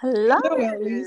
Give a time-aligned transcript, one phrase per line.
[0.00, 0.36] Hello.
[0.42, 1.04] Hello,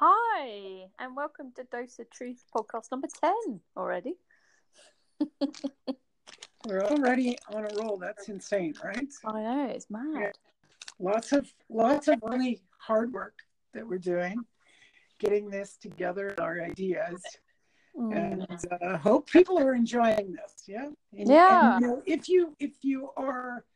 [0.00, 4.14] Hi, and welcome to Dose of Truth podcast number 10 already.
[6.66, 7.98] We're already on a roll.
[7.98, 9.06] That's insane, right?
[9.26, 10.04] I know, it's mad.
[10.18, 10.30] Yeah.
[10.98, 13.34] Lots of lots of really hard work
[13.74, 14.44] that we're doing,
[15.18, 17.22] getting this together, our ideas,
[17.94, 18.16] Mm.
[18.16, 20.62] and uh, hope people are enjoying this.
[20.66, 20.86] Yeah.
[21.12, 21.74] And, Yeah.
[21.74, 23.66] and, you know, if you if you are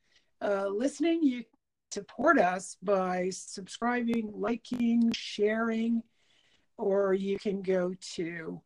[0.41, 1.45] uh, listening, you
[1.93, 6.03] support us by subscribing, liking, sharing,
[6.79, 8.61] or you can go to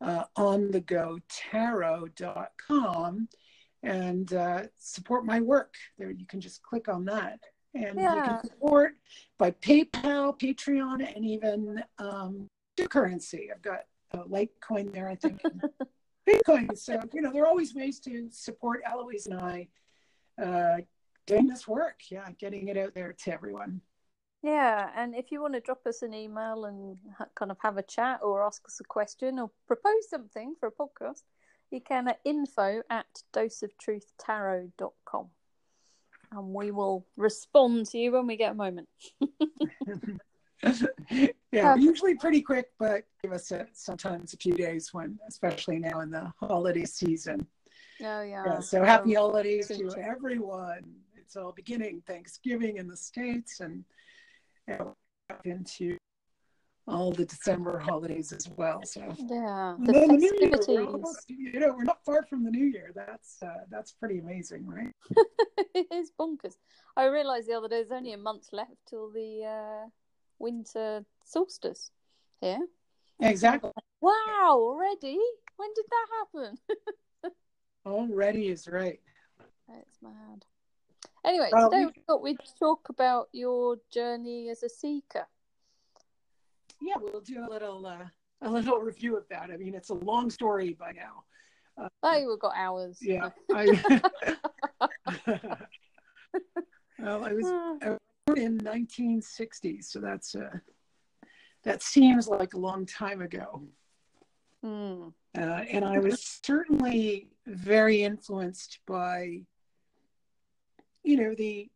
[0.00, 3.28] uh, onthegotarot.com
[3.82, 5.74] and uh, support my work.
[5.98, 7.40] There, you can just click on that.
[7.74, 8.94] And you can support
[9.38, 12.48] by PayPal, Patreon, and even um,
[12.88, 13.50] currency.
[13.54, 13.80] I've got
[14.12, 15.42] uh, Litecoin there, I think,
[16.28, 16.76] Bitcoin.
[16.76, 19.68] So, you know, there are always ways to support Eloise and I
[20.42, 20.78] uh,
[21.26, 22.00] doing this work.
[22.10, 23.80] Yeah, getting it out there to everyone.
[24.42, 26.98] Yeah, and if you want to drop us an email and
[27.34, 30.72] kind of have a chat or ask us a question or propose something for a
[30.72, 31.22] podcast,
[31.70, 35.26] you can at info at doseoftruthtarot.com.
[36.32, 38.88] And we will respond to you when we get a moment.
[41.10, 45.78] yeah, we're usually pretty quick, but give us a, sometimes a few days when, especially
[45.78, 47.46] now in the holiday season.
[48.02, 48.44] Oh, yeah.
[48.46, 49.90] Yeah, so happy Um, holidays to.
[49.98, 50.84] everyone.
[51.26, 53.82] It's all beginning Thanksgiving in the States and
[55.44, 55.98] into
[56.86, 58.80] all the December holidays as well.
[58.84, 62.50] So Yeah, the the new year, we're almost, you know, we're not far from the
[62.52, 62.92] new year.
[62.94, 64.92] That's uh, that's pretty amazing, right?
[65.74, 66.58] it is bonkers.
[66.96, 69.88] I realised the other day there's only a month left till the uh,
[70.38, 71.90] winter solstice
[72.40, 72.60] here.
[73.18, 73.72] Exactly.
[74.00, 74.14] Wow,
[74.52, 75.18] already?
[75.56, 76.58] When did that happen?
[77.84, 79.00] Already is right.
[79.68, 80.44] It's mad.
[81.26, 85.26] Anyway, Well, today we- thought we'd talk about your journey as a seeker.
[86.80, 88.06] Yeah, we'll do a little uh,
[88.42, 89.50] a little review of that.
[89.50, 91.24] I mean, it's a long story by now.
[92.02, 92.98] Oh, we've got hours.
[93.02, 93.30] Yeah.
[93.52, 94.00] I,
[96.98, 97.96] well, I was Ah,
[98.26, 100.50] born in 1960, so that's uh,
[101.64, 103.62] that seems like a long time ago.
[104.62, 105.08] hmm.
[105.36, 109.42] Uh, and I was certainly very influenced by,
[111.06, 111.68] you know, the,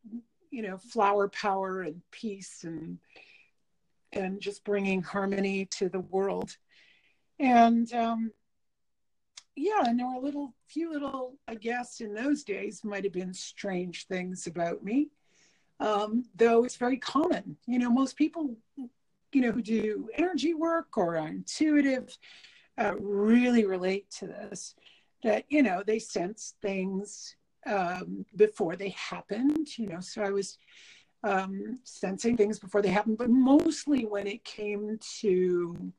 [0.50, 2.98] you know, flower power and peace and
[4.12, 6.56] and just bringing harmony to the world.
[7.38, 8.32] And um,
[9.54, 13.12] yeah, and there were a little, few little, I guess, in those days might have
[13.12, 15.10] been strange things about me,
[15.78, 17.56] um, though it's very common.
[17.66, 22.18] You know, most people, you know, who do energy work or are intuitive
[22.76, 24.74] uh, really relate to this
[25.22, 27.36] that you know they sense things
[27.66, 30.58] um, before they happened you know so i was
[31.22, 35.92] um, sensing things before they happened but mostly when it came to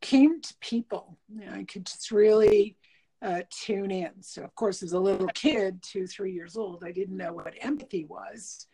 [0.00, 2.76] came to people you know, i could just really
[3.22, 4.10] uh, tune in.
[4.20, 7.54] So of course as a little kid two three years old i didn't know what
[7.60, 8.66] empathy was.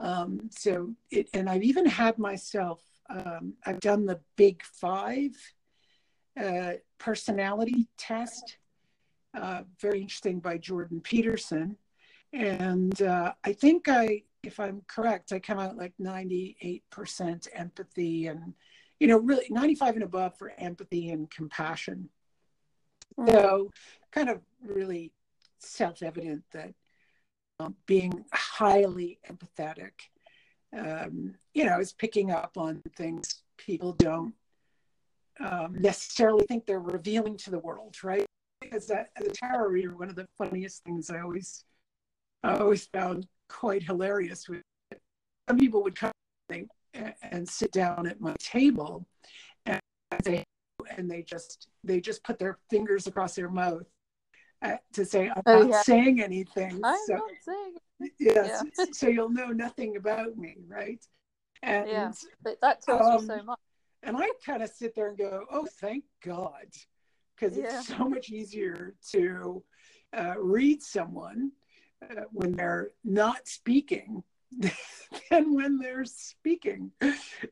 [0.00, 5.30] Um, so it and i've even had myself um, i've done the big five
[6.42, 8.56] uh, personality test,
[9.36, 11.76] uh, very interesting by Jordan Peterson.
[12.32, 18.54] And uh, I think I, if I'm correct, I come out like 98% empathy and,
[18.98, 22.08] you know, really 95 and above for empathy and compassion.
[23.28, 23.70] So,
[24.10, 25.12] kind of really
[25.60, 26.74] self evident that
[27.60, 29.92] um, being highly empathetic,
[30.76, 34.34] um, you know, is picking up on things people don't
[35.40, 38.26] um, necessarily think they're revealing to the world, right?
[38.64, 41.64] Because that, as a tarot reader, one of the funniest things I always,
[42.42, 44.60] I always found quite hilarious was
[45.48, 46.12] some people would come
[46.48, 46.68] and,
[47.22, 49.06] and sit down at my table,
[49.66, 49.80] and
[50.22, 50.44] they
[50.96, 53.84] and they just they just put their fingers across their mouth
[54.62, 55.82] uh, to say, "I'm Oh, not yeah.
[55.82, 57.74] saying anything." I'm so, not saying.
[58.18, 61.04] yes, so you'll know nothing about me, right?
[61.62, 62.12] And Yeah.
[62.42, 63.58] But that tells you Um, so much.
[64.02, 66.66] and I kind of sit there and go, oh, thank God.
[67.34, 67.78] Because Yeah.
[67.78, 69.62] it's so much easier to
[70.12, 71.52] uh, read someone
[72.02, 74.22] uh, when they're not speaking
[75.30, 76.92] than when they're speaking.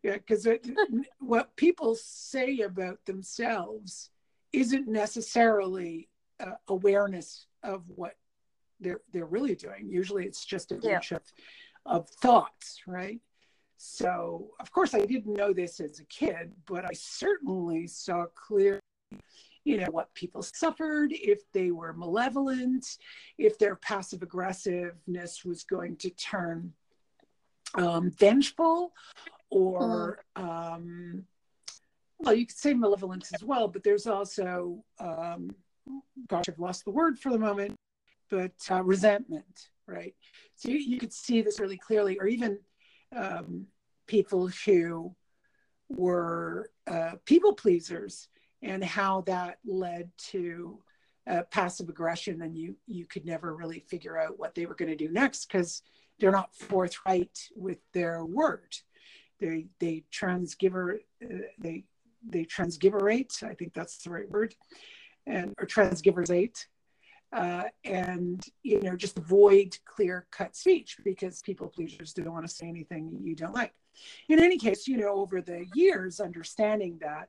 [0.03, 0.47] Yeah, because
[1.19, 4.11] what people say about themselves
[4.53, 6.09] isn't necessarily
[6.39, 8.17] uh, awareness of what
[8.81, 9.89] they're they're really doing.
[9.89, 10.95] Usually, it's just a Yeah.
[10.95, 11.23] bunch of
[11.87, 13.21] of thoughts, right?
[13.77, 18.79] So, of course, I didn't know this as a kid, but I certainly saw clearly,
[19.65, 22.99] you know, what people suffered, if they were malevolent,
[23.39, 26.73] if their passive aggressiveness was going to turn
[27.75, 28.93] um, vengeful,
[29.51, 31.25] or um,
[32.19, 35.51] well, you could say malevolence as well, but there's also, um,
[36.29, 37.77] gosh, I've lost the word for the moment,
[38.31, 40.15] but uh, resentment, right?
[40.57, 42.59] So you, you, could see this really clearly, or even
[43.15, 43.67] um,
[44.07, 45.15] people who
[45.89, 48.29] were uh, people pleasers
[48.63, 50.79] and how that led to
[51.29, 54.91] uh, passive aggression and you you could never really figure out what they were going
[54.91, 55.83] to do next because
[56.19, 58.75] they're not forthright with their word.
[59.41, 61.85] They they transgiver uh, they
[62.25, 64.55] they transgiverate i think that's the right word
[65.27, 66.67] and or transgiversate
[67.33, 72.55] uh, and you know just avoid clear cut speech because people pleasers don't want to
[72.55, 73.73] say anything you don't like.
[74.29, 77.29] In any case you know over the years understanding that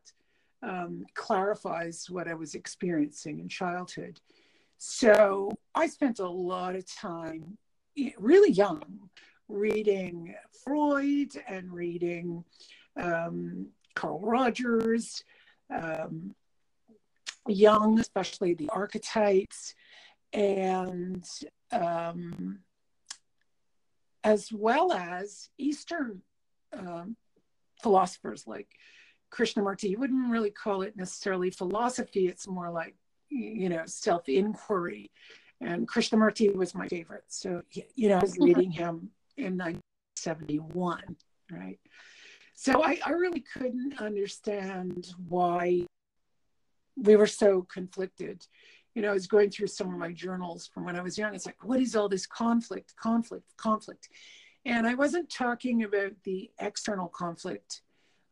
[0.64, 4.20] um, clarifies what I was experiencing in childhood.
[4.78, 7.58] So I spent a lot of time,
[8.18, 9.10] really young,
[9.48, 12.44] reading Freud and reading
[13.00, 15.24] um, Carl Rogers,
[15.74, 16.34] um,
[17.48, 19.76] Jung, especially the archetypes,
[20.32, 21.26] and
[21.72, 22.60] um,
[24.24, 26.22] as well as Eastern
[26.72, 27.16] um,
[27.82, 28.70] philosophers like
[29.34, 32.28] Krishnamurti, you wouldn't really call it necessarily philosophy.
[32.28, 32.96] It's more like,
[33.30, 35.12] you know, self inquiry.
[35.62, 37.24] And Krishnamurti was my favorite.
[37.28, 38.44] So, you know, I was mm-hmm.
[38.44, 41.16] reading him in 1971,
[41.52, 41.80] right?
[42.54, 45.86] So I, I really couldn't understand why
[46.96, 48.46] we were so conflicted.
[48.94, 51.34] You know, I was going through some of my journals from when I was young.
[51.34, 54.10] It's like, what is all this conflict, conflict, conflict?
[54.66, 57.82] And I wasn't talking about the external conflict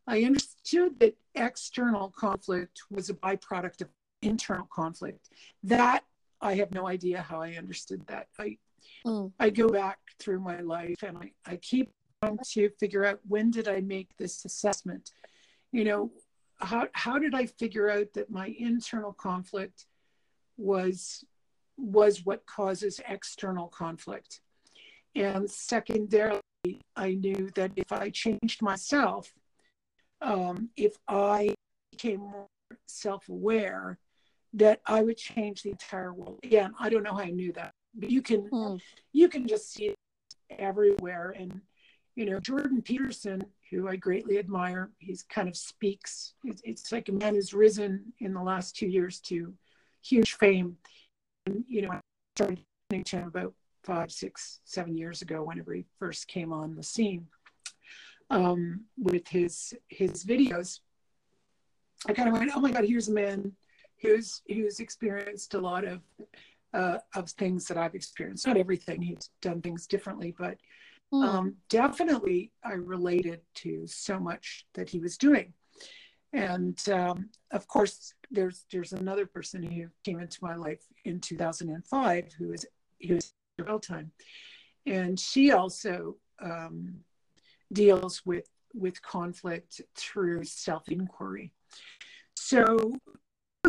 [0.07, 3.89] I understood that external conflict was a byproduct of
[4.21, 5.29] internal conflict.
[5.63, 6.03] That
[6.41, 8.27] I have no idea how I understood that.
[8.39, 8.57] I
[9.05, 9.31] mm.
[9.39, 11.91] I go back through my life and I, I keep
[12.23, 15.11] trying to figure out when did I make this assessment?
[15.71, 16.11] You know,
[16.57, 19.85] how how did I figure out that my internal conflict
[20.57, 21.23] was
[21.77, 24.41] was what causes external conflict?
[25.15, 26.41] And secondarily,
[26.95, 29.33] I knew that if I changed myself,
[30.21, 31.55] um, if I
[31.91, 32.47] became more
[32.87, 33.97] self aware,
[34.53, 36.39] that I would change the entire world.
[36.43, 38.81] Again, I don't know how I knew that, but you can mm.
[39.13, 39.95] you can just see it
[40.49, 41.33] everywhere.
[41.37, 41.61] And
[42.15, 46.33] you know, Jordan Peterson, who I greatly admire, he's kind of speaks.
[46.43, 49.53] It's, it's like a man who's risen in the last two years to
[50.03, 50.77] huge fame.
[51.45, 51.99] And you know, I
[52.35, 52.59] started
[52.89, 53.53] listening to him about
[53.83, 57.27] five, six, seven years ago, whenever he first came on the scene
[58.31, 60.79] um, with his his videos,
[62.07, 63.51] I kind of went, "Oh my God, here's a man
[64.01, 65.99] who's who's experienced a lot of
[66.73, 68.47] uh, of things that I've experienced.
[68.47, 70.57] Not everything; he's done things differently, but
[71.13, 71.23] mm.
[71.23, 75.53] um, definitely I related to so much that he was doing.
[76.33, 82.33] And um, of course, there's there's another person who came into my life in 2005
[82.39, 82.65] who was
[83.05, 83.33] who was
[83.81, 84.11] time,
[84.85, 86.95] and she also um,
[87.71, 91.51] deals with with conflict through self inquiry.
[92.35, 92.95] So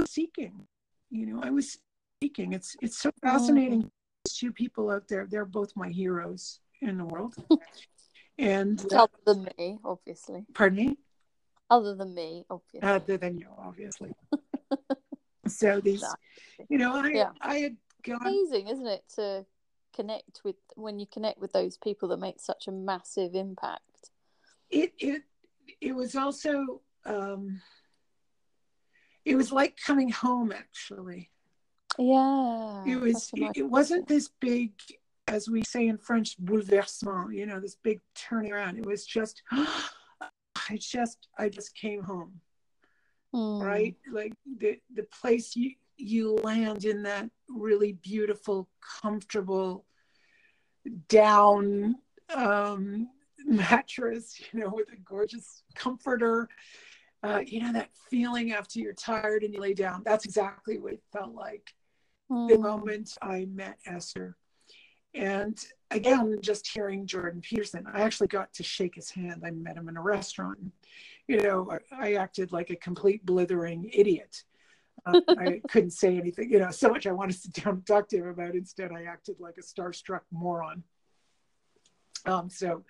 [0.06, 0.66] seeking,
[1.10, 1.78] you know, I was
[2.22, 2.52] seeking.
[2.52, 3.84] It's it's so fascinating.
[3.84, 3.90] Mm.
[4.28, 7.34] Two people out there, they're both my heroes in the world.
[8.38, 10.46] And uh, other than me, obviously.
[10.54, 10.98] Pardon me.
[11.70, 12.88] Other than me, obviously.
[12.88, 14.12] Other than you, obviously.
[15.46, 16.02] so these,
[16.68, 17.30] you know, I yeah.
[17.40, 18.20] I had gone.
[18.22, 19.46] Amazing, isn't it, to
[19.94, 23.91] connect with when you connect with those people that make such a massive impact
[24.72, 25.22] it it
[25.80, 27.60] it was also um,
[29.24, 31.30] it was like coming home actually.
[31.98, 32.84] Yeah.
[32.86, 34.72] It was it, it wasn't this big
[35.28, 38.78] as we say in French bouleversement, you know, this big turning around.
[38.78, 42.40] It was just I just I just came home.
[43.34, 43.62] Mm.
[43.62, 43.96] Right?
[44.10, 48.68] Like the the place you you land in that really beautiful,
[49.02, 49.84] comfortable
[51.08, 51.94] down
[52.34, 53.08] um
[53.46, 56.48] mattress, you know, with a gorgeous comforter.
[57.24, 60.02] Uh, you know, that feeling after you're tired and you lay down.
[60.04, 61.72] That's exactly what it felt like
[62.30, 62.48] mm.
[62.48, 64.36] the moment I met Esther.
[65.14, 65.58] And
[65.90, 69.42] again, just hearing Jordan Peterson, I actually got to shake his hand.
[69.44, 70.58] I met him in a restaurant.
[71.28, 74.42] You know, I, acted like a complete blithering idiot.
[75.04, 77.86] Uh, I couldn't say anything, you know, so much I wanted to sit down and
[77.86, 78.54] talk to him about.
[78.54, 80.82] Instead, I acted like a starstruck moron.
[82.24, 82.84] Um, so,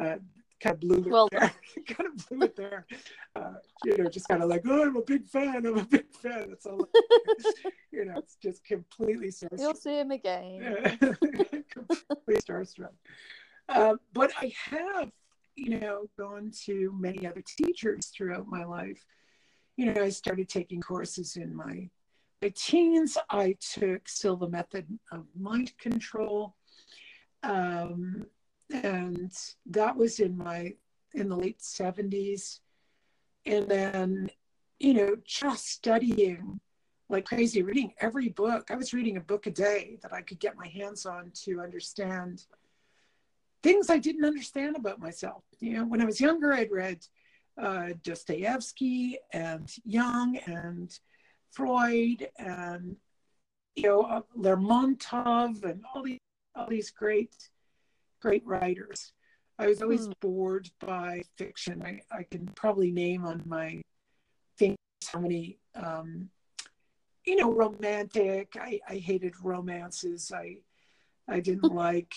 [0.00, 0.16] uh,
[0.60, 1.52] kind of blew it well, there.
[1.88, 2.86] kind of blew it there.
[3.34, 5.66] Uh, you know, just kind of like, oh, I'm a big fan.
[5.66, 6.46] I'm a big fan.
[6.48, 6.88] That's all.
[7.92, 9.58] you know, it's just completely starstruck.
[9.58, 10.98] You'll see him again.
[11.70, 12.92] completely starstruck.
[13.68, 15.10] Uh, but I have
[15.56, 19.02] you know, gone to many other teachers throughout my life.
[19.76, 21.88] You know, I started taking courses in my
[22.42, 23.16] my teens.
[23.30, 26.54] I took Silva Method of mind control,
[27.42, 28.26] um,
[28.70, 29.32] and
[29.66, 30.74] that was in my
[31.14, 32.60] in the late seventies.
[33.44, 34.30] And then,
[34.80, 36.60] you know, just studying
[37.08, 38.70] like crazy, reading every book.
[38.70, 41.60] I was reading a book a day that I could get my hands on to
[41.60, 42.44] understand
[43.62, 45.44] things I didn't understand about myself.
[45.60, 47.06] You know, when I was younger, I'd read
[47.60, 50.98] uh, Dostoevsky and Jung and
[51.52, 52.96] Freud and
[53.74, 56.20] you know uh, Lermontov and all these
[56.54, 57.34] all these great
[58.26, 59.12] great writers.
[59.56, 60.14] I was always mm.
[60.20, 61.80] bored by fiction.
[61.86, 63.80] I, I can probably name on my
[64.58, 64.76] fingers
[65.12, 66.28] how many um,
[67.24, 68.48] you know romantic.
[68.60, 70.32] I, I hated romances.
[70.34, 70.56] I
[71.28, 72.12] I didn't like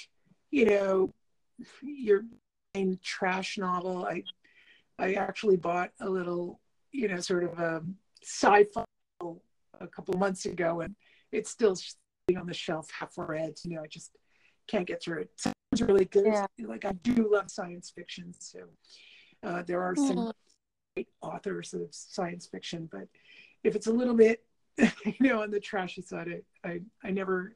[0.49, 1.13] you know
[1.83, 2.23] your
[3.03, 4.07] trash novel.
[4.07, 4.23] I
[4.97, 6.59] I actually bought a little,
[6.91, 7.83] you know, sort of a
[8.23, 8.83] sci-fi
[9.79, 10.95] a couple months ago, and
[11.31, 13.53] it's still sitting on the shelf half read.
[13.63, 14.11] You know, I just
[14.69, 15.29] can't get through it.
[15.37, 16.27] Sounds really good.
[16.27, 16.45] Yeah.
[16.59, 18.59] Like I do love science fiction, so
[19.43, 20.29] uh, there are some mm-hmm.
[20.95, 23.07] great authors of science fiction, but
[23.63, 24.43] if it's a little bit,
[24.77, 27.55] you know, on the trashy side, I I, I never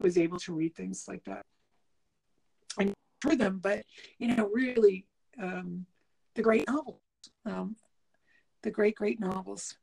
[0.00, 1.44] was able to read things like that.
[2.78, 3.84] I for them, but
[4.18, 5.06] you know, really,
[5.40, 5.86] um,
[6.34, 7.00] the great novels,
[7.44, 7.76] um,
[8.62, 9.76] the great great novels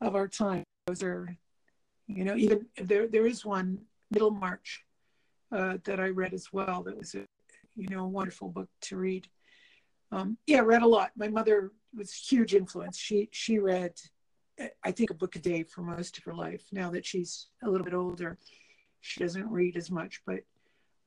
[0.00, 0.64] of our time.
[0.86, 1.36] Those are,
[2.06, 3.78] you know, even there there is one
[4.10, 4.84] Middlemarch
[5.52, 6.82] uh, that I read as well.
[6.82, 7.24] That was a
[7.76, 9.28] you know a wonderful book to read.
[10.10, 11.12] Um, yeah, read a lot.
[11.16, 12.98] My mother was huge influence.
[12.98, 13.92] She she read,
[14.84, 16.64] I think, a book a day for most of her life.
[16.72, 18.38] Now that she's a little bit older,
[19.00, 20.40] she doesn't read as much, but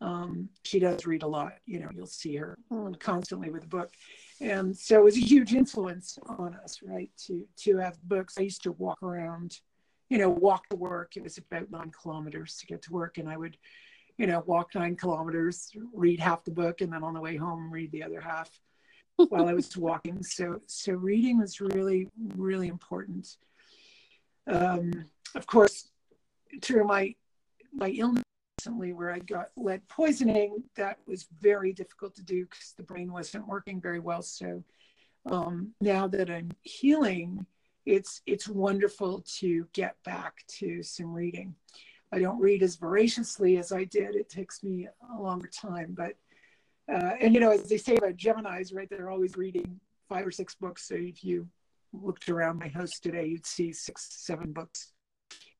[0.01, 1.53] um, she does read a lot.
[1.65, 2.57] You know, you'll see her
[2.99, 3.91] constantly with a book,
[4.41, 7.09] and so it was a huge influence on us, right?
[7.27, 8.35] To to have books.
[8.37, 9.59] I used to walk around,
[10.09, 11.15] you know, walk to work.
[11.15, 13.57] It was about nine kilometers to get to work, and I would,
[14.17, 17.71] you know, walk nine kilometers, read half the book, and then on the way home
[17.71, 18.49] read the other half
[19.15, 20.23] while I was walking.
[20.23, 23.37] So so reading was really really important.
[24.47, 25.05] Um,
[25.35, 25.89] of course,
[26.61, 27.15] through my
[27.73, 28.23] my illness
[28.65, 30.63] recently where I got lead poisoning.
[30.75, 34.21] That was very difficult to do because the brain wasn't working very well.
[34.21, 34.63] So
[35.25, 37.45] um, now that I'm healing,
[37.85, 41.55] it's it's wonderful to get back to some reading.
[42.15, 44.15] I don't read as voraciously as I did.
[44.15, 46.13] It takes me a longer time, but
[46.91, 48.89] uh, and you know, as they say about Gemini's, right?
[48.89, 50.87] They're always reading five or six books.
[50.87, 51.47] So if you
[51.93, 54.93] looked around my house today, you'd see six, seven books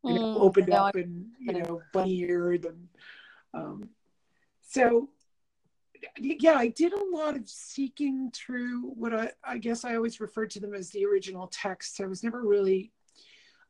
[0.05, 2.87] you know, mm, opened up and you know bunny-eared and
[3.53, 3.89] um,
[4.61, 5.09] so
[6.19, 10.51] yeah i did a lot of seeking through what I, I guess i always referred
[10.51, 12.91] to them as the original texts i was never really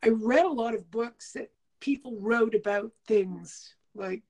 [0.03, 1.51] i read a lot of books that
[1.85, 4.23] people wrote about things like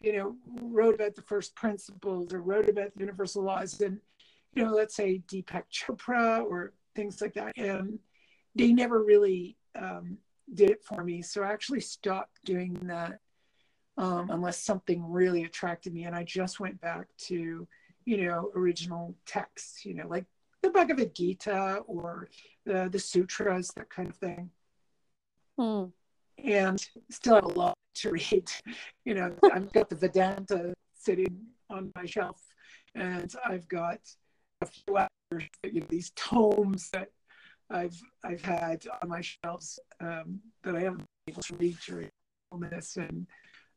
[0.00, 3.98] you know wrote about the first principles or wrote about the universal laws and
[4.54, 7.98] you know let's say deepak chopra or things like that and
[8.58, 10.18] they never really um,
[10.52, 11.22] did it for me.
[11.22, 13.20] So I actually stopped doing that
[13.96, 16.04] um, unless something really attracted me.
[16.04, 17.66] And I just went back to,
[18.04, 20.24] you know, original texts, you know, like
[20.62, 22.28] the Bhagavad Gita or
[22.64, 24.50] the, the sutras, that kind of thing.
[25.58, 25.84] Hmm.
[26.44, 28.50] And still have a lot to read.
[29.04, 32.42] You know, I've got the Vedanta sitting on my shelf,
[32.94, 34.00] and I've got
[34.60, 37.08] a few other you know, these tomes that
[37.70, 42.10] I've I've had on my shelves um, that I haven't been able to read during
[42.52, 43.26] illness, and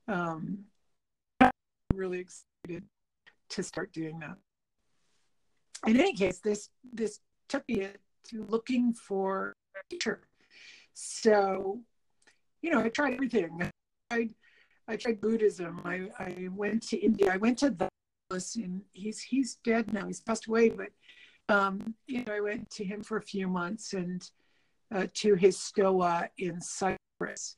[0.07, 0.59] um,
[1.39, 1.51] I'm
[1.93, 2.83] really excited
[3.49, 4.37] to start doing that.
[5.87, 7.87] In any case, this this took me
[8.25, 10.21] to looking for a teacher.
[10.93, 11.79] So,
[12.61, 13.69] you know, I tried everything.
[14.09, 14.29] I
[14.87, 15.81] I tried Buddhism.
[15.85, 17.31] I, I went to India.
[17.31, 17.89] I went to the
[18.55, 20.07] and he's he's dead now.
[20.07, 20.87] He's passed away, but
[21.49, 24.21] um, you know, I went to him for a few months and
[24.93, 27.55] uh, to his stoa in Cyprus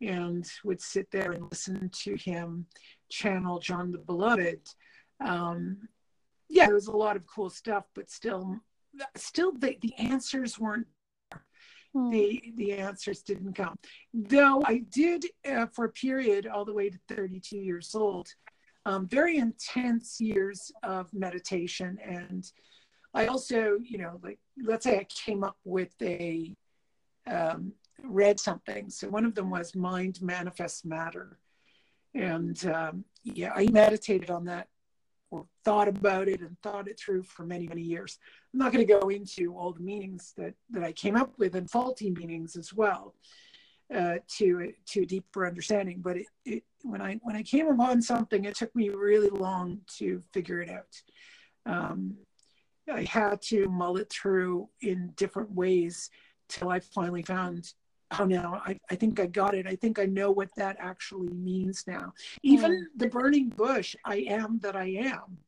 [0.00, 2.66] and would sit there and listen to him
[3.08, 4.68] channel John the Beloved.
[5.24, 5.88] Um,
[6.48, 8.56] yeah, there was a lot of cool stuff, but still,
[9.16, 10.86] still the, the answers weren't
[12.10, 13.76] the the answers didn't come.
[14.12, 18.28] Though i did uh, for a period all the way to 32 years old
[18.86, 21.98] um, very intense years of meditation.
[22.02, 22.48] And
[23.12, 26.54] I also, you know, like let's say I came up with a
[27.26, 27.72] um,
[28.04, 28.88] read something.
[28.88, 31.38] So one of them was Mind Manifests Matter,
[32.14, 34.68] and um, yeah, I meditated on that
[35.30, 38.18] or thought about it and thought it through for many many years.
[38.52, 41.54] I'm not going to go into all the meanings that that i came up with
[41.54, 43.14] and faulty meanings as well
[43.94, 48.02] uh, to to a deeper understanding but it, it when i when i came upon
[48.02, 51.02] something it took me really long to figure it out.
[51.66, 52.16] Um,
[52.92, 56.10] i had to mull it through in different ways
[56.48, 57.72] till i finally found
[58.18, 59.66] oh no I, I think i got it.
[59.66, 62.12] I think i know what that actually means now.
[62.42, 62.84] Even mm.
[62.96, 65.38] the burning bush i am that i am.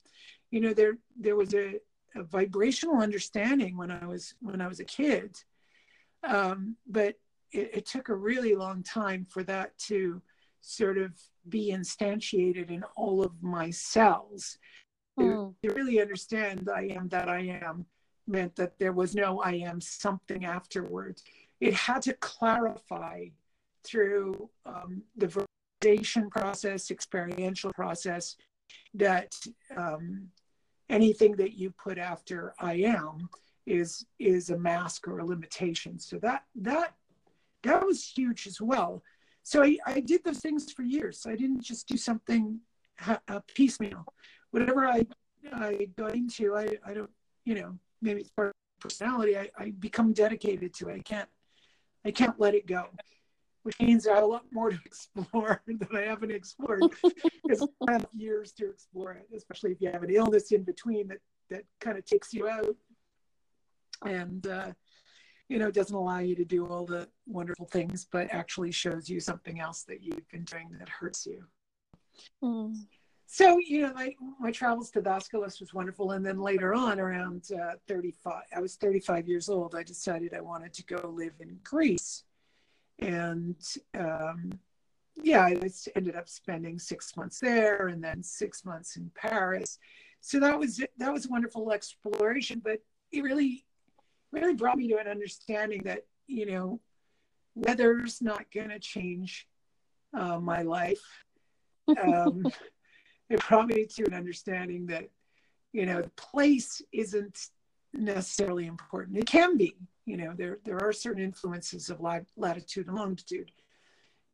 [0.50, 1.78] You know there there was a,
[2.16, 5.36] a vibrational understanding when i was when i was a kid.
[6.24, 7.14] Um, but
[7.52, 10.20] it, it took a really long time for that to
[10.60, 11.12] sort of
[11.48, 14.58] be instantiated in all of my cells.
[15.18, 15.54] Mm.
[15.62, 17.84] to, to really understand i am that i am
[18.28, 21.24] meant that there was no i am something afterwards
[21.60, 23.26] it had to clarify
[23.84, 25.46] through um, the
[25.82, 28.36] validation process, experiential process,
[28.94, 29.34] that
[29.76, 30.28] um,
[30.88, 33.28] anything that you put after I am
[33.66, 35.98] is is a mask or a limitation.
[35.98, 36.94] So that that
[37.62, 39.02] that was huge as well.
[39.42, 41.26] So I, I did those things for years.
[41.26, 42.60] I didn't just do something
[43.06, 44.04] uh, piecemeal.
[44.50, 45.06] Whatever I
[45.52, 47.10] I got into, I, I don't,
[47.44, 49.38] you know, maybe it's part of personality.
[49.38, 50.96] I, I become dedicated to it.
[50.96, 51.28] I can't
[52.04, 52.86] I can't let it go,
[53.62, 56.82] which means I have a lot more to explore that I haven't explored.
[57.44, 61.08] because I have years to explore it, especially if you have an illness in between
[61.08, 61.18] that
[61.50, 62.76] that kind of takes you out
[64.04, 64.70] and uh,
[65.48, 69.20] you know doesn't allow you to do all the wonderful things, but actually shows you
[69.20, 71.44] something else that you've been doing that hurts you.
[72.42, 72.74] Mm.
[73.30, 77.44] So you know, my my travels to Daskalos was wonderful, and then later on, around
[77.52, 79.74] uh, 35, I was 35 years old.
[79.74, 82.24] I decided I wanted to go live in Greece,
[82.98, 83.54] and
[83.94, 84.58] um,
[85.22, 85.60] yeah, I
[85.94, 89.78] ended up spending six months there, and then six months in Paris.
[90.22, 92.80] So that was that was a wonderful exploration, but
[93.12, 93.66] it really
[94.32, 96.80] really brought me to an understanding that you know
[97.54, 99.46] weather's not going to change
[100.14, 101.02] uh, my life.
[102.02, 102.44] Um,
[103.28, 105.08] it brought me to an understanding that
[105.72, 107.48] you know place isn't
[107.92, 109.18] necessarily important.
[109.18, 113.50] It can be you know there there are certain influences of latitude and longitude.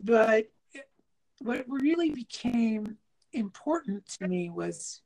[0.00, 0.46] But
[1.40, 2.96] what really became
[3.32, 5.00] important to me was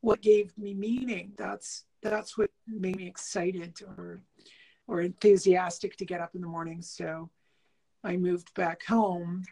[0.00, 1.32] what gave me meaning.
[1.36, 4.20] That's that's what made me excited or
[4.86, 6.82] or enthusiastic to get up in the morning.
[6.82, 7.30] So
[8.04, 9.44] i moved back home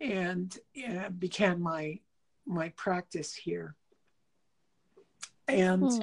[0.00, 0.58] and
[0.88, 1.98] uh, began my
[2.46, 3.74] my practice here.
[5.48, 6.00] And hmm.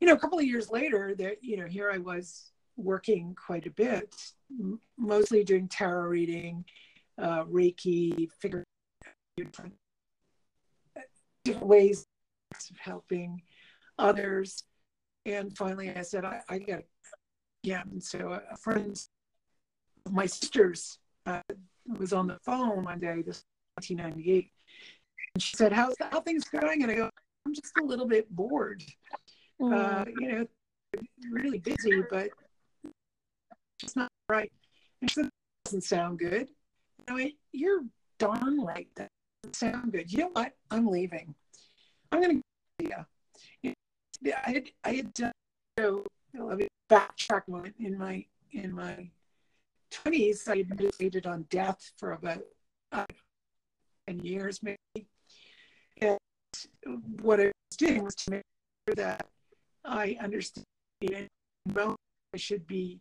[0.00, 3.66] you know, a couple of years later, that you know, here I was working quite
[3.66, 4.14] a bit,
[4.98, 6.64] mostly doing tarot reading,
[7.18, 8.64] uh, Reiki, figure
[9.36, 9.74] different,
[11.44, 12.06] different ways
[12.70, 13.42] of helping
[13.98, 14.64] others.
[15.26, 16.82] And finally, I said, I, I got,
[17.62, 17.82] yeah.
[17.90, 19.00] And so a friend
[20.06, 21.40] of my sister's uh,
[21.98, 23.44] was on the phone one day, this
[23.76, 24.52] 1998, and
[25.42, 27.10] she said, "How's how things going?" And I go,
[27.46, 28.84] "I'm just a little bit bored.
[29.60, 29.72] Mm.
[29.72, 30.46] Uh, you know,
[31.30, 32.30] really busy, but
[33.78, 34.52] just not right."
[35.00, 35.32] And she said, that
[35.64, 36.48] "Doesn't sound good."
[37.08, 37.84] I went, "You're
[38.18, 38.88] darn right.
[38.96, 39.08] That
[39.42, 40.12] doesn't sound good.
[40.12, 40.52] You know what?
[40.70, 41.34] I'm leaving.
[42.12, 42.42] I'm going
[42.78, 43.04] to go."
[44.26, 45.32] I had I had done
[45.78, 46.04] so
[46.90, 47.42] backtrack
[47.78, 49.10] in my in my
[49.90, 50.48] 20s.
[50.48, 52.42] I had meditated on death for about
[52.92, 53.06] uh,
[54.06, 55.08] 10 years maybe
[56.00, 56.18] and
[57.20, 58.42] what I was doing was to make
[58.88, 59.26] sure that
[59.84, 60.66] I understand
[61.72, 61.96] well
[62.32, 63.00] I should be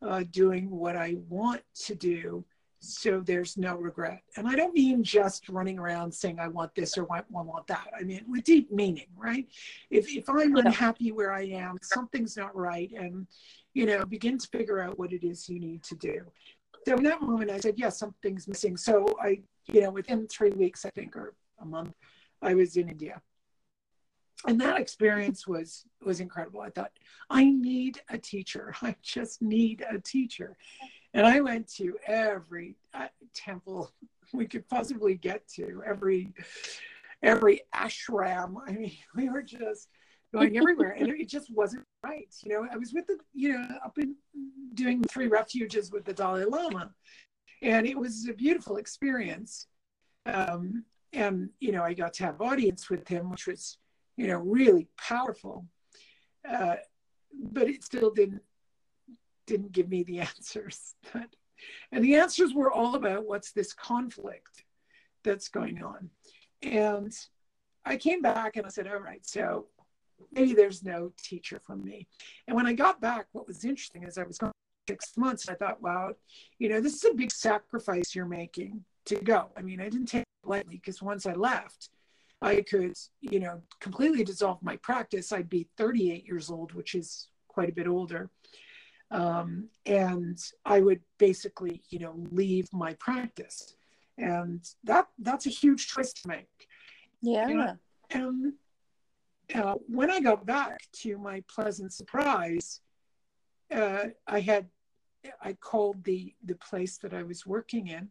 [0.00, 2.44] uh, doing what I want to do
[2.84, 4.22] so there's no regret.
[4.36, 7.68] And I don't mean just running around saying I want this or want, I want
[7.68, 7.86] that.
[7.96, 9.46] I mean with deep meaning, right?
[9.88, 13.28] If if I'm unhappy where I am, something's not right, and
[13.74, 16.22] you know, begin to figure out what it is you need to do.
[16.86, 18.76] So in that moment, I said, yes, something's missing.
[18.76, 21.94] So I, you know, within three weeks, I think, or a month,
[22.42, 23.20] I was in India.
[24.46, 26.60] And that experience was was incredible.
[26.60, 26.90] I thought,
[27.30, 28.74] I need a teacher.
[28.82, 30.56] I just need a teacher.
[31.14, 33.92] And I went to every uh, temple
[34.32, 36.32] we could possibly get to, every
[37.22, 38.56] every ashram.
[38.66, 39.88] I mean, we were just
[40.32, 43.66] going everywhere and it just wasn't right you know i was with the you know
[43.84, 44.14] up in
[44.74, 46.90] doing three refuges with the dalai lama
[47.60, 49.66] and it was a beautiful experience
[50.24, 53.78] um, and you know i got to have audience with him which was
[54.16, 55.66] you know really powerful
[56.48, 56.76] uh,
[57.34, 58.42] but it still didn't
[59.46, 60.94] didn't give me the answers
[61.92, 64.64] and the answers were all about what's this conflict
[65.24, 66.10] that's going on
[66.62, 67.12] and
[67.84, 69.66] I came back and I said, all right, so
[70.32, 72.06] maybe there's no teacher for me.
[72.46, 74.52] And when I got back, what was interesting is I was gone
[74.88, 75.48] six months.
[75.48, 76.12] I thought, wow,
[76.58, 79.50] you know, this is a big sacrifice you're making to go.
[79.56, 81.90] I mean, I didn't take lightly because once I left,
[82.40, 85.32] I could, you know, completely dissolve my practice.
[85.32, 88.30] I'd be 38 years old, which is quite a bit older.
[89.10, 93.74] Um, and I would basically, you know, leave my practice.
[94.18, 96.68] And that that's a huge choice to make.
[97.20, 97.48] Yeah.
[97.48, 97.78] And,
[98.10, 98.52] and
[99.54, 102.80] uh, when I got back to my pleasant surprise,
[103.70, 104.66] uh, I had
[105.40, 108.08] I called the the place that I was working in,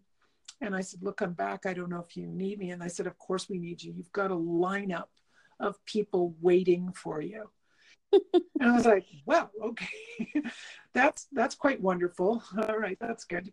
[0.62, 1.66] and I said, "Look, I'm back.
[1.66, 3.94] I don't know if you need me." And I said, "Of course we need you.
[3.94, 5.10] You've got a lineup
[5.60, 7.50] of people waiting for you."
[8.14, 9.88] and I was like, "Well, okay,
[10.94, 12.44] that's that's quite wonderful.
[12.58, 13.52] All right, that's good."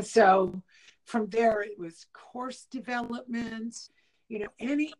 [0.00, 0.62] So
[1.04, 3.90] from there, it was course development
[4.30, 4.94] you know any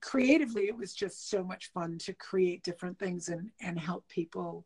[0.00, 4.64] creatively it was just so much fun to create different things and and help people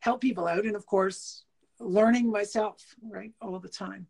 [0.00, 1.44] help people out and of course
[1.80, 4.06] learning myself right all the time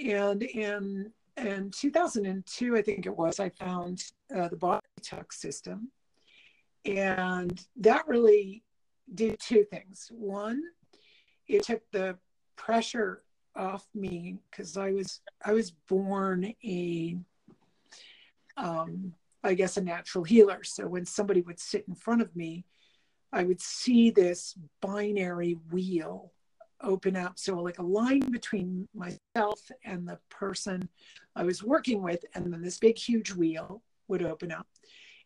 [0.00, 4.02] and in in 2002 i think it was i found
[4.34, 5.90] uh, the body tuck system
[6.84, 8.62] and that really
[9.14, 10.62] did two things one
[11.46, 12.16] it took the
[12.56, 13.22] pressure
[13.56, 17.16] off me because i was i was born a
[18.56, 20.62] um, I guess, a natural healer.
[20.64, 22.64] So when somebody would sit in front of me,
[23.32, 26.32] I would see this binary wheel
[26.82, 27.38] open up.
[27.38, 30.88] So, like a line between myself and the person
[31.36, 34.66] I was working with, and then this big, huge wheel would open up,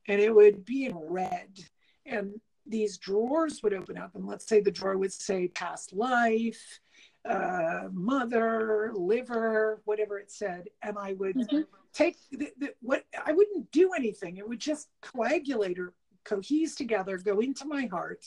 [0.08, 1.58] and it would be in red.
[2.06, 6.80] And these drawers would open up, and let's say the drawer would say past life,
[7.28, 11.62] uh, mother, liver, whatever it said, and I would mm-hmm.
[11.92, 14.36] take the, the, what I wouldn't do anything.
[14.36, 15.92] It would just coagulate or
[16.24, 18.24] cohese together, go into my heart,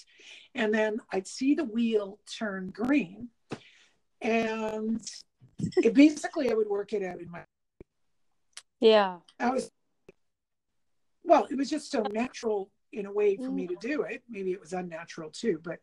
[0.56, 3.30] and then I'd see the wheel turn green,
[4.22, 5.02] and
[5.78, 7.42] it basically I would work it out in my.
[8.80, 9.18] Yeah.
[9.40, 9.72] I was.
[11.24, 14.24] Well, it was just so natural in a way for me to do it.
[14.30, 15.80] Maybe it was unnatural too, but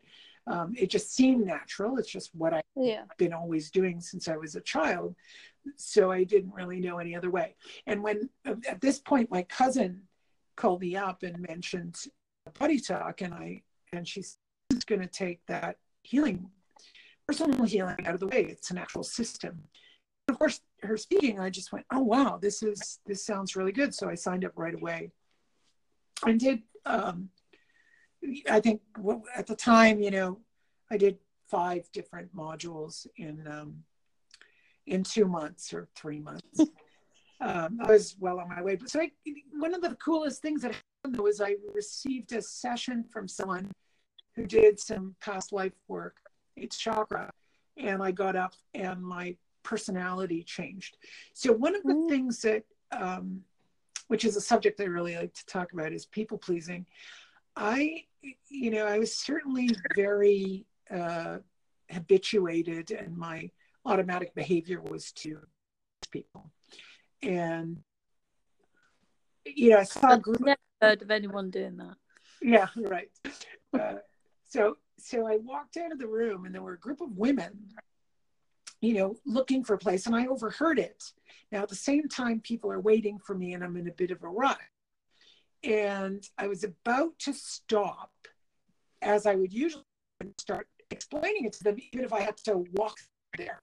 [0.47, 1.97] um, it just seemed natural.
[1.97, 3.03] It's just what I've yeah.
[3.17, 5.15] been always doing since I was a child.
[5.75, 7.55] So I didn't really know any other way.
[7.87, 10.01] And when at this point, my cousin
[10.55, 11.95] called me up and mentioned
[12.59, 13.63] BodyTalk, and I
[13.93, 14.37] and she's
[14.85, 16.49] going to take that healing,
[17.27, 18.45] personal healing out of the way.
[18.49, 19.63] It's an actual system.
[20.27, 23.93] of course, her speaking, I just went, "Oh wow, this is this sounds really good."
[23.93, 25.11] So I signed up right away,
[26.25, 27.29] and did um,
[28.49, 28.81] I think
[29.35, 30.39] at the time, you know,
[30.91, 33.83] I did five different modules in um,
[34.85, 36.61] in two months or three months.
[37.45, 38.75] Um, I was well on my way.
[38.75, 39.11] But so I,
[39.57, 43.71] one of the coolest things that happened was I received a session from someone
[44.35, 46.17] who did some past life work,
[46.57, 47.31] it's chakra,
[47.77, 50.97] and I got up and my personality changed.
[51.33, 52.09] So one of the mm.
[52.09, 53.41] things that um,
[54.07, 56.85] which is a subject I really like to talk about is people pleasing.
[57.55, 58.03] I,
[58.49, 61.37] you know, I was certainly very uh,
[61.89, 63.49] habituated, and my
[63.85, 65.39] automatic behavior was to
[66.11, 66.51] people.
[67.21, 67.79] And
[69.45, 71.95] you know, I saw I've group- never heard of anyone doing that.
[72.41, 73.09] Yeah, right.
[73.73, 73.95] Uh,
[74.47, 77.67] so, so I walked out of the room, and there were a group of women,
[78.81, 81.03] you know, looking for a place, and I overheard it.
[81.51, 84.11] Now, at the same time, people are waiting for me, and I'm in a bit
[84.11, 84.57] of a rush
[85.65, 88.11] and I was about to stop
[89.01, 89.83] as I would usually
[90.37, 92.97] start explaining it to them, even if I had to walk
[93.37, 93.61] there.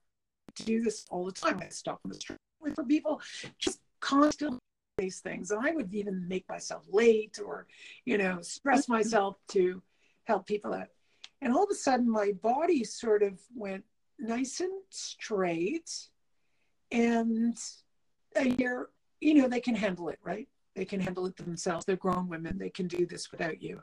[0.55, 2.37] To do this all the time, I stop on the street
[2.71, 3.21] for people,
[3.57, 4.59] just constantly
[4.97, 5.51] these things.
[5.51, 7.67] And I would even make myself late or,
[8.05, 9.81] you know, stress myself to
[10.25, 10.87] help people out.
[11.41, 13.83] And all of a sudden, my body sort of went
[14.19, 15.89] nice and straight.
[16.91, 17.57] And
[18.41, 20.47] year, you know, they can handle it, right?
[20.75, 21.85] They can handle it themselves.
[21.85, 22.57] They're grown women.
[22.57, 23.81] They can do this without you.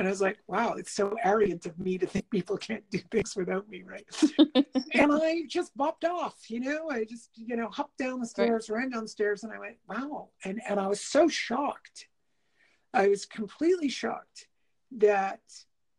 [0.00, 3.00] And I was like, wow, it's so arrogant of me to think people can't do
[3.10, 4.06] things without me, right?
[4.94, 8.70] and I just bopped off, you know, I just, you know, hopped down the stairs,
[8.70, 8.78] right.
[8.78, 10.30] ran down the stairs, and I went, wow.
[10.42, 12.08] And and I was so shocked.
[12.94, 14.48] I was completely shocked
[14.92, 15.40] that,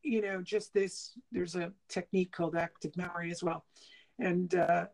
[0.02, 3.66] you know, just this, there's a technique called active memory as well.
[4.18, 4.88] And uh,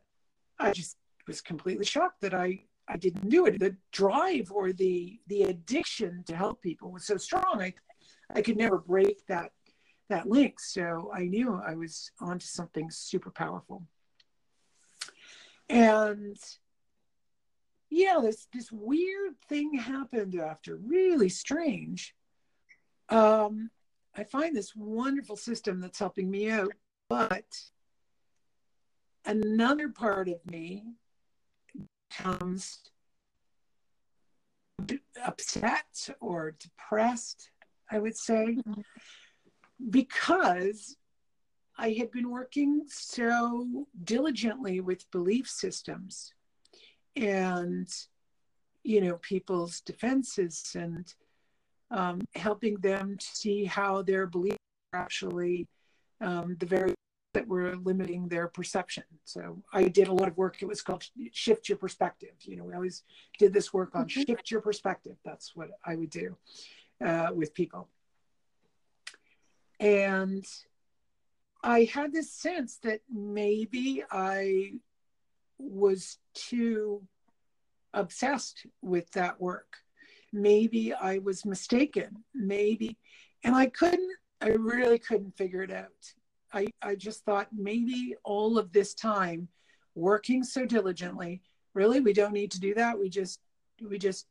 [0.60, 0.98] I just
[1.30, 3.60] was completely shocked that I I didn't do it.
[3.60, 7.62] The drive or the the addiction to help people was so strong.
[7.62, 7.74] I
[8.34, 9.52] I could never break that
[10.10, 10.60] that link.
[10.60, 13.84] So I knew I was onto something super powerful.
[15.70, 16.38] And
[17.90, 22.16] yeah, this this weird thing happened after, really strange.
[23.10, 23.70] Um,
[24.16, 26.74] I find this wonderful system that's helping me out,
[27.10, 27.46] but
[29.26, 30.86] another part of me
[32.10, 32.80] becomes
[35.26, 37.52] upset or depressed,
[37.92, 38.58] I would say,
[39.90, 40.96] because
[41.78, 46.34] I had been working so diligently with belief systems
[47.16, 47.88] and,
[48.84, 51.14] you know, people's defenses and
[51.92, 54.58] um, helping them to see how their beliefs
[54.94, 55.68] are actually
[56.20, 56.94] um, the very
[57.34, 59.04] that were limiting their perception.
[59.24, 60.64] So I did a lot of work.
[60.64, 62.34] It was called Shift Your Perspective.
[62.42, 63.04] You know, we always
[63.38, 64.22] did this work on mm-hmm.
[64.22, 65.18] Shift Your Perspective.
[65.24, 66.36] That's what I would do
[67.04, 67.88] uh, with people.
[69.80, 70.46] And
[71.64, 74.74] I had this sense that maybe I
[75.60, 77.04] was too
[77.94, 79.76] obsessed with that work.
[80.34, 82.24] Maybe I was mistaken.
[82.34, 82.98] Maybe,
[83.44, 86.14] and I couldn't, I really couldn't figure it out.
[86.54, 89.48] I, I just thought maybe all of this time
[89.96, 91.42] working so diligently,
[91.74, 92.98] really, we don't need to do that.
[92.98, 93.40] We just,
[93.82, 94.28] we just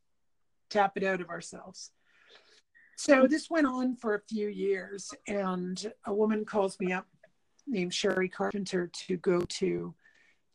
[0.69, 1.91] tap it out of ourselves.
[2.97, 7.05] So this went on for a few years, and a woman calls me up
[7.67, 9.93] named Sherry Carpenter to go to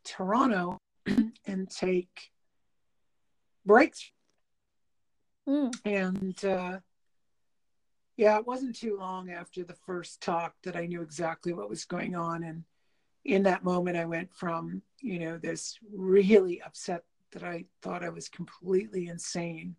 [0.04, 0.78] Toronto
[1.46, 2.32] and take
[3.64, 4.10] breaks.
[5.48, 5.72] Mm.
[5.84, 6.78] And uh,
[8.16, 11.84] yeah, it wasn't too long after the first talk that I knew exactly what was
[11.84, 12.42] going on.
[12.42, 12.64] And
[13.24, 18.08] in that moment, I went from, you know, this really upset that I thought I
[18.08, 19.76] was completely insane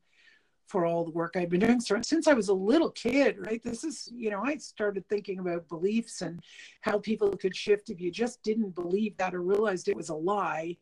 [0.73, 3.62] for all the work I've been doing since I was a little kid, right?
[3.62, 6.41] This is, you know, I started thinking about beliefs and
[6.81, 10.15] how people could shift if you just didn't believe that or realized it was a
[10.15, 10.75] lie.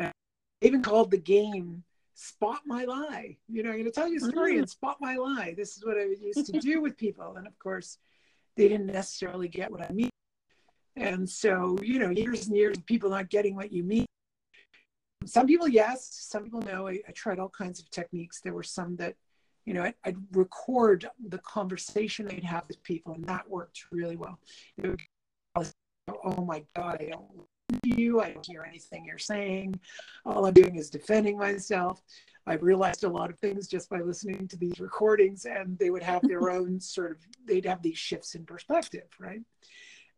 [0.00, 0.12] Uh,
[0.62, 1.82] even called the game
[2.14, 3.36] Spot My Lie.
[3.48, 5.54] You know, I'm going to tell you a story and spot my lie.
[5.56, 7.34] This is what I used to do with people.
[7.36, 7.98] And of course,
[8.56, 10.10] they didn't necessarily get what I mean.
[10.94, 14.06] And so, you know, years and years of people not getting what you mean
[15.24, 18.40] some people yes some people no I, I, tried all kinds of techniques.
[18.40, 19.14] There were some that
[19.64, 24.16] you know I, would record the conversation i'd have with people and that worked really
[24.16, 24.38] well.
[24.78, 25.00] Would,
[26.24, 27.24] oh my god i don't
[27.82, 28.20] you.
[28.20, 29.80] I don't hear anything you're saying.
[30.24, 32.00] All i'm doing is defending myself.
[32.46, 36.02] I've realized a lot of things just by listening to these recordings and they would
[36.02, 39.40] have their own sort of they'd have these shifts in perspective right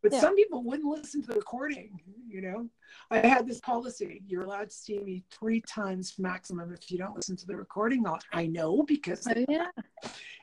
[0.03, 0.21] but yeah.
[0.21, 2.69] some people wouldn't listen to the recording, you know.
[3.11, 6.73] I had this policy you're allowed to see me three times maximum.
[6.73, 9.27] If you don't listen to the recording, I'll, i know because.
[9.29, 9.69] Oh, yeah.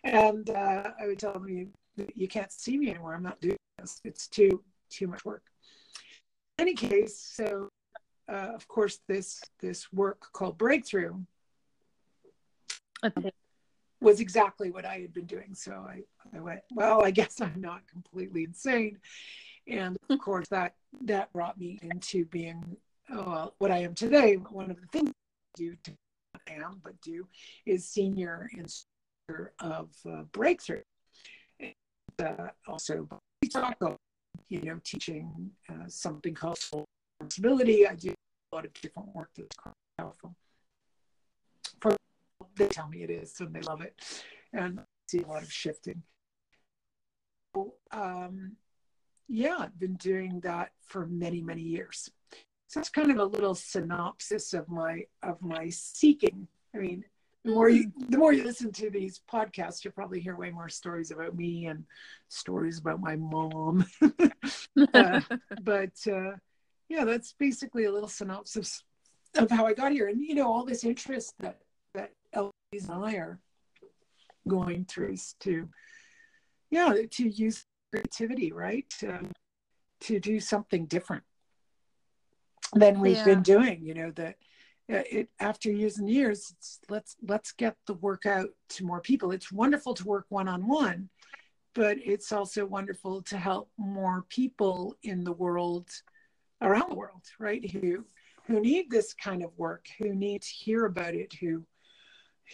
[0.03, 1.69] And uh, I would tell them, you,
[2.15, 3.15] you can't see me anymore.
[3.15, 4.01] I'm not doing this.
[4.03, 5.43] It's too too much work.
[6.57, 7.69] In any case, so
[8.29, 11.15] uh, of course, this this work called Breakthrough
[13.03, 13.31] okay.
[14.01, 15.53] was exactly what I had been doing.
[15.53, 16.03] So I,
[16.35, 18.99] I went, well, I guess I'm not completely insane
[19.67, 22.77] and of course that that brought me into being
[23.13, 24.35] uh, what I am today.
[24.35, 25.91] One of the things I do to,
[26.47, 27.27] am but do
[27.65, 30.81] is senior instructor of uh, breakthrough.
[31.59, 31.73] And,
[32.19, 33.07] uh, also,
[34.49, 36.59] you know, teaching uh, something called
[37.19, 37.87] responsibility.
[37.87, 38.13] I do
[38.51, 40.35] a lot of different work that's quite powerful.
[41.81, 41.95] For
[42.55, 43.95] they tell me it is, and they love it,
[44.53, 46.03] and I see a lot of shifting.
[47.91, 48.57] Um,
[49.27, 52.09] yeah, I've been doing that for many, many years.
[52.67, 56.47] So that's kind of a little synopsis of my of my seeking.
[56.75, 57.03] I mean,
[57.43, 60.69] the more you the more you listen to these podcasts, you'll probably hear way more
[60.69, 61.85] stories about me and
[62.27, 63.85] stories about my mom.
[64.93, 65.21] uh,
[65.61, 66.31] but uh,
[66.89, 68.83] yeah, that's basically a little synopsis
[69.35, 70.07] of how I got here.
[70.07, 71.59] And you know, all this interest that
[71.93, 73.39] that Eloise and I are
[74.47, 75.69] going through is to
[76.69, 78.85] yeah to use creativity, right?
[78.99, 79.21] To,
[80.01, 81.23] to do something different
[82.73, 83.25] than we've yeah.
[83.25, 83.85] been doing.
[83.85, 84.35] You know that
[84.91, 86.53] uh, it after years and years,
[86.89, 89.31] let's let's get the work out to more people.
[89.31, 91.09] It's wonderful to work one on one,
[91.73, 95.89] but it's also wonderful to help more people in the world,
[96.61, 97.69] around the world, right?
[97.71, 98.05] Who
[98.47, 101.65] who need this kind of work, who need to hear about it, who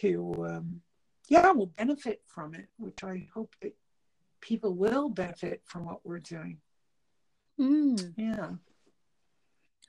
[0.00, 0.80] who um,
[1.28, 3.74] yeah will benefit from it, which I hope that
[4.42, 6.58] people will benefit from what we're doing.
[7.58, 8.12] Mm.
[8.16, 8.50] Yeah.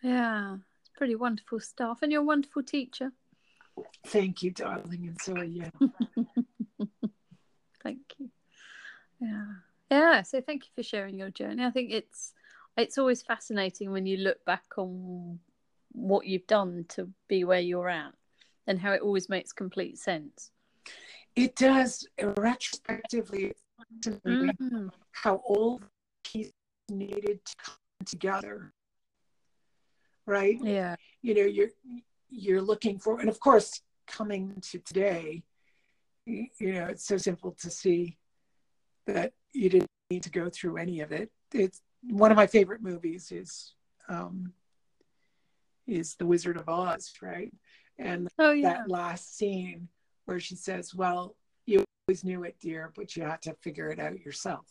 [0.01, 0.57] Yeah.
[0.79, 1.99] It's pretty wonderful stuff.
[2.01, 3.11] And you're a wonderful teacher.
[4.07, 5.07] Thank you, darling.
[5.07, 5.69] And so are you.
[7.83, 8.29] thank you.
[9.19, 9.45] Yeah.
[9.91, 10.21] Yeah.
[10.21, 11.65] So thank you for sharing your journey.
[11.65, 12.33] I think it's
[12.77, 15.39] it's always fascinating when you look back on
[15.91, 18.13] what you've done to be where you're at.
[18.65, 20.51] and how it always makes complete sense.
[21.35, 23.53] It does retrospectively
[24.01, 24.91] to me Mhm.
[25.11, 25.81] how all
[26.23, 26.53] pieces
[26.89, 27.75] needed to come
[28.05, 28.73] together.
[30.25, 30.57] Right?
[30.61, 30.95] Yeah.
[31.21, 31.69] You know, you're
[32.29, 35.43] you're looking for and of course coming to today,
[36.25, 38.17] you know, it's so simple to see
[39.05, 41.31] that you didn't need to go through any of it.
[41.53, 43.75] It's one of my favorite movies is
[44.09, 44.53] um
[45.85, 47.53] is The Wizard of Oz, right?
[47.99, 48.73] And Oh yeah.
[48.73, 49.89] that last scene
[50.25, 51.35] where she says, Well,
[52.07, 54.65] always knew it, dear, but you had to figure it out yourself.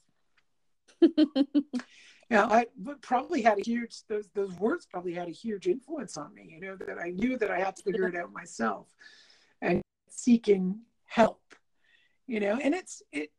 [2.31, 2.65] Yeah, I
[3.03, 6.61] probably had a huge those those words probably had a huge influence on me, you
[6.63, 8.87] know, that I knew that I had to figure it out myself
[9.61, 11.43] and seeking help,
[12.27, 13.33] you know, and it's it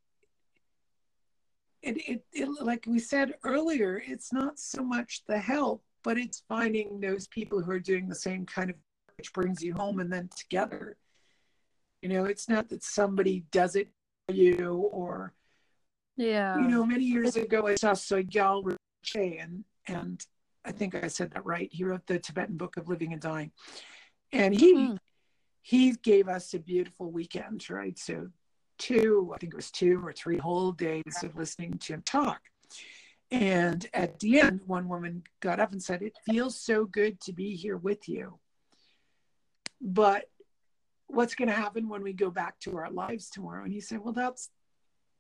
[1.82, 6.44] it, it, it like we said earlier, it's not so much the help, but it's
[6.48, 8.76] finding those people who are doing the same kind of
[9.18, 10.98] which brings you home and then together.
[12.04, 13.88] You know, it's not that somebody does it
[14.28, 15.32] for you or
[16.18, 16.60] yeah.
[16.60, 20.26] you know, many years ago, I saw Sogyal Rinpoche, and and
[20.66, 21.70] I think I said that right.
[21.72, 23.52] He wrote the Tibetan Book of Living and Dying,
[24.34, 24.98] and he Mm.
[25.62, 27.98] he gave us a beautiful weekend, right?
[27.98, 28.32] So
[28.78, 32.42] two, I think it was two or three whole days of listening to him talk.
[33.32, 37.32] And at the end, one woman got up and said, "It feels so good to
[37.32, 38.40] be here with you."
[39.80, 40.30] But
[41.14, 43.64] what's going to happen when we go back to our lives tomorrow?
[43.64, 44.50] And he said, "Well, that's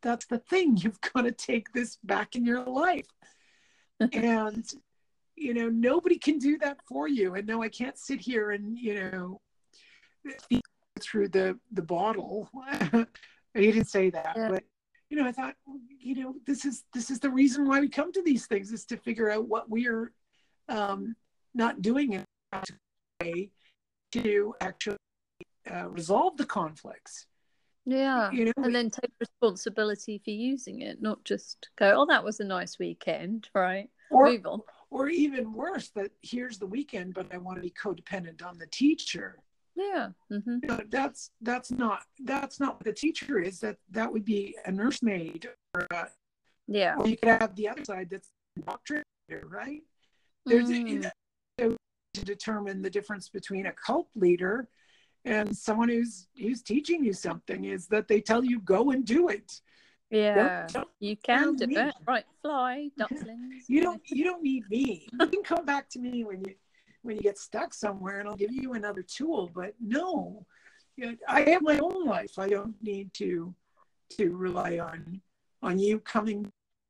[0.03, 3.08] that's the thing you've got to take this back in your life
[4.13, 4.65] and
[5.36, 8.77] you know nobody can do that for you and no i can't sit here and
[8.77, 9.41] you know
[10.99, 12.49] through the the bottle
[13.56, 14.49] he didn't say that Yeah.
[14.49, 14.63] but
[15.10, 15.56] you know i thought
[15.99, 18.86] you know this is this is the reason why we come to these things is
[18.86, 20.12] to figure out what we're
[20.69, 21.15] um
[21.56, 22.63] not doing in a
[23.21, 23.49] way
[24.12, 24.97] to actually
[25.71, 27.26] uh, resolve the conflicts
[27.86, 28.32] Yeah.
[28.32, 32.39] you know And then take responsibility for using it, not just go, oh, that was
[32.39, 33.89] a nice weekend, right?
[34.10, 34.62] or Move on.
[34.91, 38.67] or even worse that here's the weekend but i want to be codependent on the
[38.67, 39.39] teacher
[39.76, 40.10] Yeah.
[40.32, 40.58] Mm-hmm.
[40.62, 44.56] You know, that's that's not that's not what the teacher is that that would be
[44.65, 46.08] a nursemaid or, a,
[46.67, 46.95] Yeah.
[46.97, 49.04] or you could have the other side that's a doctor
[49.60, 49.82] right
[50.45, 51.10] there's Mm.
[51.60, 51.76] so
[52.13, 54.67] to determine the difference between a cult leader
[55.25, 59.29] and someone who's who's teaching you something is that they tell you go and do
[59.29, 59.62] it
[60.09, 60.67] Yeah.
[60.67, 61.95] Don't- You can do it.
[62.07, 62.25] Right.
[62.41, 63.65] Fly, ducklings.
[63.67, 66.53] you don't you don't need me you can come back to me when you
[67.03, 70.45] when you get stuck somewhere and i'll give you another tool but no
[70.97, 73.53] you know, i have my own life i don't need to
[74.17, 74.99] to rely on
[75.62, 76.41] on you coming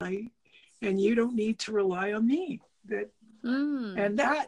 [0.01, 3.09] and you don't need to rely on me that
[3.45, 3.97] Mm.
[4.03, 4.47] and that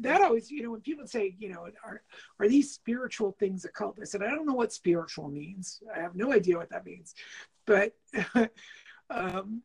[0.00, 2.02] that always you know when people say you know are
[2.40, 3.98] are these spiritual things a cult?
[4.00, 5.82] I said i don't know what spiritual means.
[5.94, 7.14] I have no idea what that means.
[7.66, 7.94] But
[9.10, 9.62] um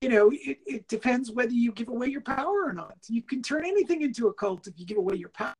[0.00, 2.96] you know it, it depends whether you give away your power or not.
[3.08, 5.54] You can turn anything into a cult if you give away your power.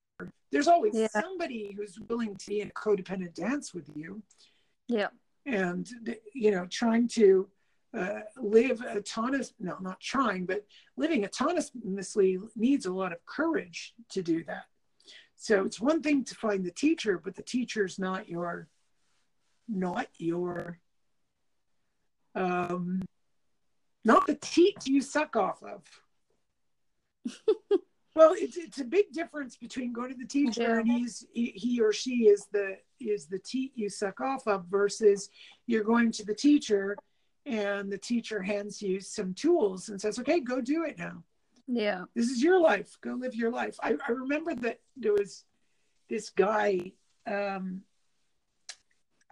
[0.51, 1.09] There's always Yeah.
[1.09, 4.23] somebody who's willing to be in a codependent dance with you.
[4.89, 5.09] Yeah.
[5.47, 5.89] and
[6.35, 7.49] you know trying to
[7.97, 10.65] uh, live autonomous no not trying but
[10.97, 14.65] living autonomously needs a lot of courage to do that
[15.37, 18.69] so it's one thing to find the teacher but the teacher's not your
[19.69, 20.79] not your
[22.35, 23.01] um
[24.05, 25.83] not the teat you suck off of
[28.15, 30.79] well it's it's a big difference between going to the teacher Yeah.
[30.81, 34.67] and he's he, he or she is the is the teat you suck off of
[34.67, 35.31] versus
[35.67, 36.97] you're going to the teacher
[37.49, 41.23] and the teacher hands you some tools and says okay go do it now
[41.67, 42.05] Yeah.
[42.15, 45.45] this is your life go live your life i, I remember that there was
[46.11, 46.93] this guy
[47.27, 47.83] um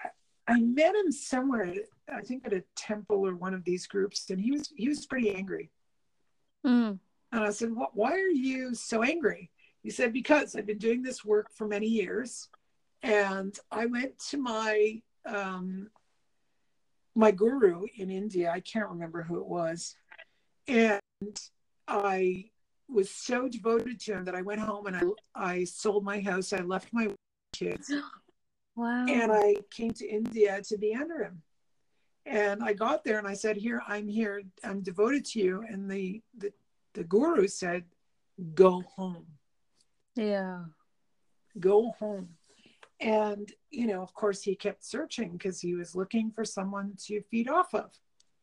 [0.02, 0.08] I,
[0.54, 1.74] I met him somewhere
[2.12, 5.06] i think at a temple or one of these groups and he was he was
[5.06, 5.70] pretty angry
[6.64, 6.98] Mm.
[7.30, 9.52] and I said, what, Why are you so angry?
[9.84, 12.48] He said, Because I've been doing this work for many years.
[13.04, 15.88] And I went to my um,
[17.16, 18.50] my guru in India.
[18.52, 19.96] I can't remember who it was.
[20.68, 21.00] And
[21.88, 22.50] I
[22.88, 25.02] was so devoted to him that I went home and I,
[25.34, 26.52] I sold my house.
[26.52, 27.08] I left my
[27.52, 27.92] kids
[28.76, 29.06] Wow.
[29.08, 31.42] and I came to India to be under him.
[32.26, 34.42] And I got there and I said, "Here, I'm here.
[34.64, 36.52] I'm devoted to you." And the the,
[36.94, 37.84] the guru said,
[38.54, 39.26] "Go home.
[40.16, 40.64] yeah.
[41.60, 42.30] Go home."
[43.00, 47.20] And you know, of course, he kept searching because he was looking for someone to
[47.30, 47.92] feed off of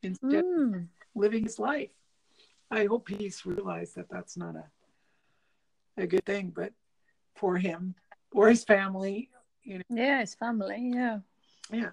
[0.02, 0.88] instead of Mm.
[1.14, 1.90] living his life.
[2.70, 4.64] I hope he's realized that that's not a
[5.96, 6.72] a good thing, but
[7.36, 7.94] for him,
[8.32, 9.30] or his family.
[9.62, 10.90] You know, Yeah, his family.
[10.94, 11.20] Yeah.
[11.70, 11.90] yeah.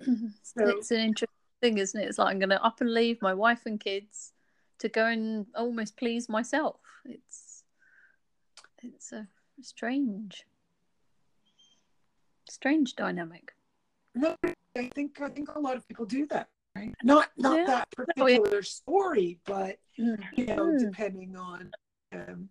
[0.42, 1.28] So it's an interesting
[1.60, 2.08] thing, isn't it?
[2.08, 4.32] It's like I'm going to up and leave my wife and kids
[4.80, 6.80] to go and almost please myself.
[7.04, 7.64] It's
[8.82, 9.28] it's a
[9.60, 10.44] strange,
[12.56, 13.54] strange dynamic.
[14.14, 14.36] no,
[14.76, 16.48] I think I think a lot of people do that.
[16.76, 16.94] Right?
[17.02, 17.66] Not not Yeah.
[17.66, 20.78] that Oh, particular story, but you know, Mm.
[20.78, 21.72] depending on,
[22.12, 22.48] um,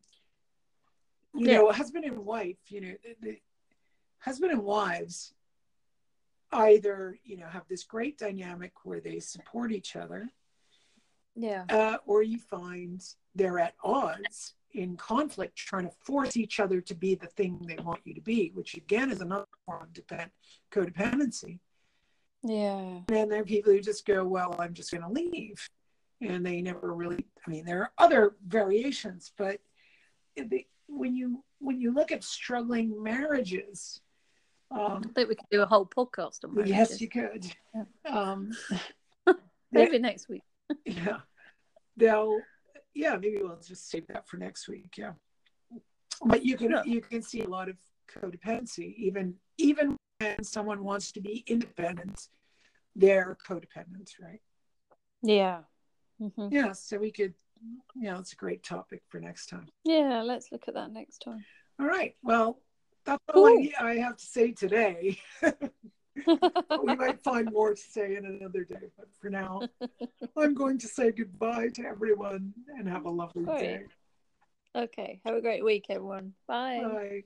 [1.34, 1.58] you Yeah.
[1.58, 3.42] know, husband and wife, you know, the, the
[4.20, 5.34] husband and wives
[6.52, 10.30] either, you know, have this great dynamic where they support each other,
[11.36, 13.02] Yeah, uh, or you find
[13.36, 17.82] they're at odds in conflict, trying to force each other to be the thing they
[17.84, 20.32] want you to be, which again is another form of depend-
[20.72, 21.60] codependency.
[22.44, 25.70] yeah, And there are people who just go, well, I'm just going to leave.
[26.22, 29.60] And they never really, I mean, there are other variations, but
[30.36, 34.02] the, when you when you look at struggling marriages,
[34.72, 36.76] I um, think we could do a whole podcast on marriages.
[36.76, 37.46] yes, you could.
[37.74, 37.84] Yeah.
[38.06, 38.52] Um,
[39.72, 40.44] Maybe next week.
[40.86, 41.20] yeah,
[41.98, 42.40] they'll,
[42.94, 44.96] yeah, maybe we'll just save that for next week.
[44.98, 45.14] Yeah,
[46.26, 46.84] but you can Yeah.
[46.86, 47.78] you can see a lot of
[48.10, 52.28] codependency, even even when someone wants to be independent,
[52.96, 54.42] they're codependent, right?
[55.24, 55.62] Yeah.
[56.20, 57.34] hmm Yeah, so we could,
[57.96, 59.68] you know, it's a great topic for next time.
[59.84, 61.46] Yeah, let's look at that next time.
[61.80, 62.16] All right.
[62.22, 62.60] Well,
[63.06, 63.72] that's all I.
[63.80, 65.20] I have to say today.
[66.26, 69.62] we might find more to say in another day, but for now,
[70.38, 73.86] I'm going to say goodbye to everyone and have a lovely day.
[74.76, 76.34] okay, have a great week, everyone.
[76.48, 76.82] Bye.
[76.84, 77.24] Bye.